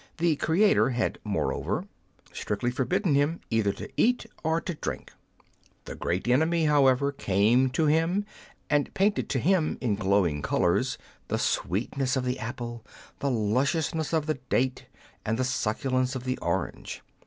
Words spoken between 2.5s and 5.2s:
forbidden him either to eat or to drink.